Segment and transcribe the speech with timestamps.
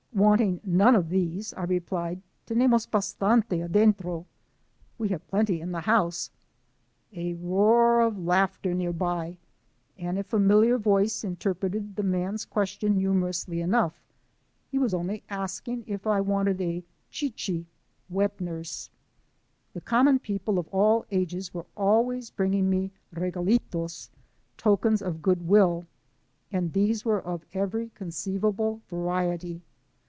[0.13, 4.25] Wanting none of these, I replied:Tenemos bastante adentro'
[4.99, 6.31] (We have plenty in the house
[6.73, 7.13] *').
[7.13, 9.37] A roar of laughter iiear by,
[9.97, 14.03] and a familiar voice interpreted the man's question humorously enough;
[14.69, 16.83] he was only asking if I wanted a
[17.13, 17.65] r///V"///
[18.09, 18.89] (wet nurse).
[19.73, 24.09] The common people of all ages were always bringing me regalitos
[24.57, 25.87] (tokens of good will),
[26.51, 29.61] and these were of ever}'' conceivable variety.